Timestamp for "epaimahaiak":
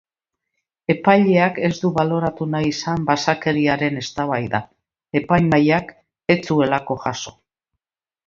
5.21-5.93